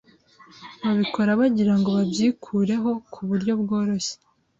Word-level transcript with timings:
babikora 0.81 1.31
bagirango 1.39 1.89
babyikureho 1.97 2.91
ku 3.11 3.19
buryo 3.27 3.51
bworoshye 3.61 4.15